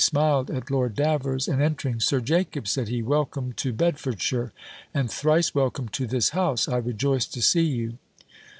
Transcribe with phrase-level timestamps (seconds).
[0.03, 4.51] smiled at Lord Davers, and entering, "Sir Jacob," said he, "welcome to Bedfordshire;
[4.95, 7.99] and thrice welcome to this house; I rejoice to see you."